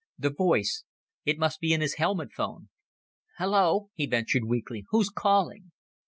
[0.17, 0.83] The voice
[1.25, 2.69] it must be in his helmet phone.
[3.37, 4.83] "Hello," he ventured weakly.
[4.89, 5.73] "Who's calling?"